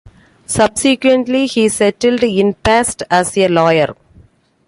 Subsequently 0.47 1.45
he 1.45 1.69
settled 1.69 2.23
in 2.23 2.55
Pest 2.55 3.03
as 3.11 3.37
a 3.37 3.47
lawyer. 3.47 3.95